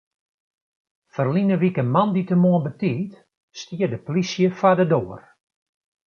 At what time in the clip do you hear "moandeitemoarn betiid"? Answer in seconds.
1.93-3.11